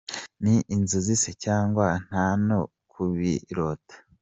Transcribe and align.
Ni 0.43 0.55
inzozi 0.75 1.15
se, 1.23 1.31
cyangwa 1.43 1.87
nta 2.05 2.27
no 2.47 2.59
kubirota? 2.91 3.95